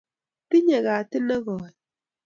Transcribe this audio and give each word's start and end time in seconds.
Tinyei 0.49 0.83
gatit 0.85 1.23
negooy 1.27 1.73